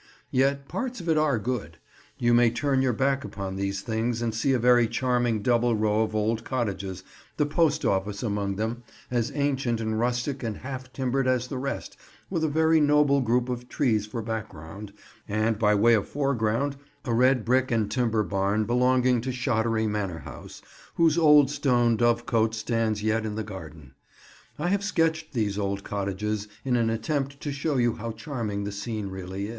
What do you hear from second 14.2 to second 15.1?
background,